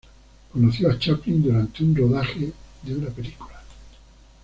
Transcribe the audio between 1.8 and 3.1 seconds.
un rodaje de